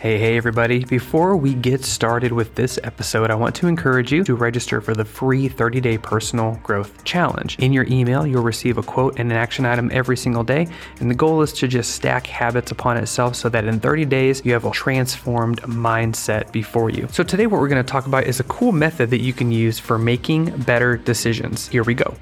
[0.00, 0.82] Hey, hey, everybody.
[0.86, 4.94] Before we get started with this episode, I want to encourage you to register for
[4.94, 7.58] the free 30 day personal growth challenge.
[7.58, 10.66] In your email, you'll receive a quote and an action item every single day.
[11.00, 14.42] And the goal is to just stack habits upon itself so that in 30 days,
[14.42, 17.06] you have a transformed mindset before you.
[17.12, 19.52] So, today, what we're going to talk about is a cool method that you can
[19.52, 21.68] use for making better decisions.
[21.68, 22.16] Here we go.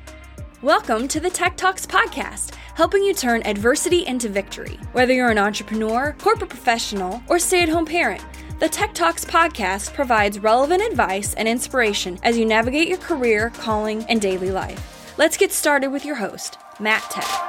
[0.63, 4.77] Welcome to the Tech Talks Podcast, helping you turn adversity into victory.
[4.91, 8.25] Whether you're an entrepreneur, corporate professional, or stay at home parent,
[8.59, 14.03] the Tech Talks Podcast provides relevant advice and inspiration as you navigate your career, calling,
[14.09, 15.17] and daily life.
[15.17, 17.48] Let's get started with your host, Matt Tech.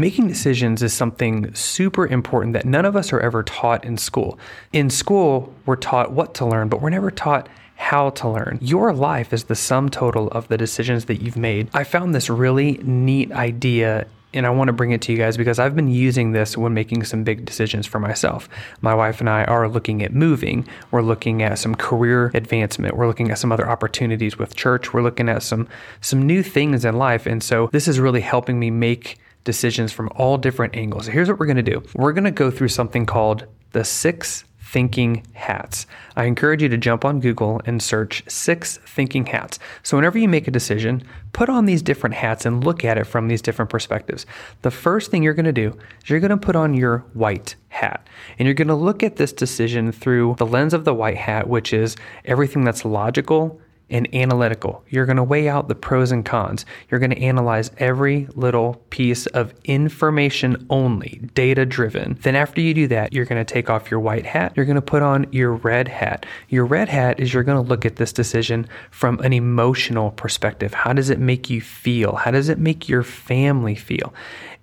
[0.00, 4.38] Making decisions is something super important that none of us are ever taught in school.
[4.72, 8.58] In school, we're taught what to learn, but we're never taught how to learn.
[8.62, 11.68] Your life is the sum total of the decisions that you've made.
[11.74, 15.36] I found this really neat idea and I want to bring it to you guys
[15.36, 18.48] because I've been using this when making some big decisions for myself.
[18.80, 20.66] My wife and I are looking at moving.
[20.92, 22.96] We're looking at some career advancement.
[22.96, 24.94] We're looking at some other opportunities with church.
[24.94, 25.68] We're looking at some
[26.00, 27.26] some new things in life.
[27.26, 31.06] And so this is really helping me make decisions from all different angles.
[31.06, 34.44] Here's what we're going to do we're going to go through something called the six
[34.70, 35.84] thinking hats.
[36.14, 39.58] I encourage you to jump on Google and search six thinking hats.
[39.82, 41.02] So, whenever you make a decision,
[41.32, 44.26] put on these different hats and look at it from these different perspectives.
[44.62, 47.56] The first thing you're going to do is you're going to put on your white
[47.68, 48.06] hat
[48.38, 51.48] and you're going to look at this decision through the lens of the white hat,
[51.48, 54.82] which is everything that's logical and analytical.
[54.88, 56.64] You're going to weigh out the pros and cons.
[56.90, 62.18] You're going to analyze every little piece of information only, data driven.
[62.22, 64.52] Then, after you do that, you're going to take off your white hat.
[64.56, 66.26] You're going to put on your red hat.
[66.48, 70.74] Your red hat is you're going to look at this decision from an emotional perspective.
[70.74, 72.16] How does it make you feel?
[72.16, 74.12] How does it make your family feel?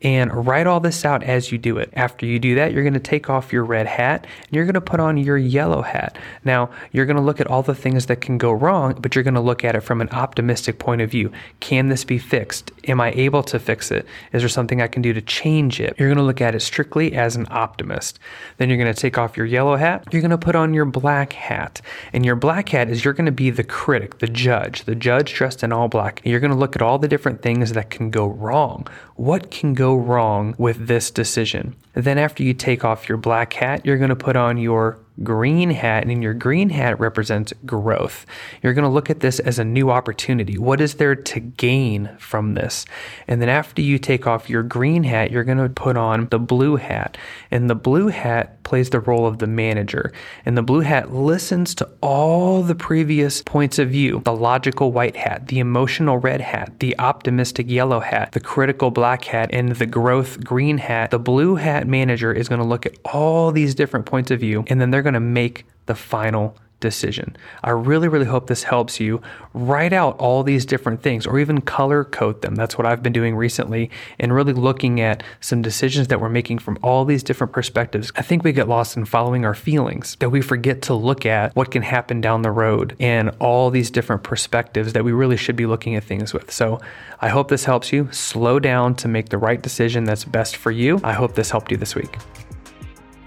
[0.02, 1.90] and write all this out as you do it.
[1.94, 4.76] After you do that, you're going to take off your red hat and you're going
[4.76, 6.18] to put on your yellow hat.
[6.44, 9.24] Now, you're going to look at all the things that can go wrong, but you're
[9.24, 11.32] going to look at it from an optimistic point of view.
[11.60, 12.72] Can this be fixed?
[12.88, 14.06] Am I able to fix it?
[14.32, 15.96] Is there something I can do to change it?
[15.98, 18.20] You're going to look at it strictly as an optimist.
[18.58, 20.08] Then you're going to take off your yellow hat.
[20.12, 21.82] You're going to put on your black hat.
[22.14, 25.34] And your black hat is you're going to be the critic, the judge, the judge
[25.34, 26.22] dressed in all black.
[26.24, 28.88] You're going to look at all the different things that can go wrong.
[29.16, 31.76] What can go wrong with this decision?
[31.94, 35.72] Then, after you take off your black hat, you're going to put on your green
[35.72, 38.26] hat, and your green hat represents growth.
[38.62, 40.58] You're going to look at this as a new opportunity.
[40.58, 42.86] What is there to gain from this?
[43.28, 46.40] And then after you take off your green hat, you're going to put on the
[46.40, 47.18] blue hat.
[47.52, 50.12] And the blue hat plays the role of the manager.
[50.46, 55.16] And the blue hat listens to all the previous points of view the logical white
[55.16, 59.86] hat, the emotional red hat, the optimistic yellow hat, the critical black hat, and the
[59.86, 61.12] growth green hat.
[61.12, 64.66] The blue hat manager is going to look at all these different points of view,
[64.68, 67.36] and then they're going to make the final decision.
[67.64, 69.22] I really, really hope this helps you
[69.54, 72.56] write out all these different things or even color code them.
[72.56, 73.90] That's what I've been doing recently
[74.20, 78.12] and really looking at some decisions that we're making from all these different perspectives.
[78.16, 81.56] I think we get lost in following our feelings, that we forget to look at
[81.56, 85.56] what can happen down the road and all these different perspectives that we really should
[85.56, 86.52] be looking at things with.
[86.52, 86.80] So
[87.20, 90.72] I hope this helps you slow down to make the right decision that's best for
[90.72, 91.00] you.
[91.04, 92.18] I hope this helped you this week.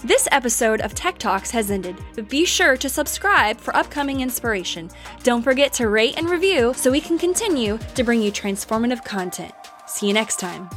[0.02, 4.90] This episode of Tech Talks has ended, but be sure to subscribe for upcoming inspiration.
[5.24, 9.52] Don't forget to rate and review so we can continue to bring you transformative content.
[9.86, 10.70] See you next time.